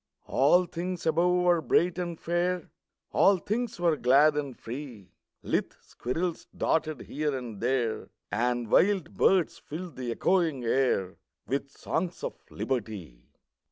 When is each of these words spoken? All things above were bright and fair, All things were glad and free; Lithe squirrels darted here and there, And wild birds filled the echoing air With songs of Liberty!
All 0.25 0.65
things 0.65 1.05
above 1.05 1.43
were 1.43 1.61
bright 1.61 1.99
and 1.99 2.19
fair, 2.19 2.71
All 3.11 3.37
things 3.37 3.79
were 3.79 3.95
glad 3.95 4.35
and 4.35 4.57
free; 4.57 5.11
Lithe 5.43 5.73
squirrels 5.79 6.47
darted 6.57 7.01
here 7.01 7.37
and 7.37 7.61
there, 7.61 8.09
And 8.31 8.71
wild 8.71 9.13
birds 9.13 9.59
filled 9.59 9.97
the 9.97 10.09
echoing 10.09 10.63
air 10.63 11.17
With 11.45 11.69
songs 11.69 12.23
of 12.23 12.33
Liberty! 12.49 13.27